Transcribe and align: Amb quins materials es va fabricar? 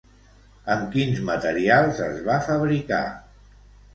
Amb 0.75 0.87
quins 0.95 1.19
materials 1.27 2.01
es 2.07 2.17
va 2.29 2.37
fabricar? 2.47 3.03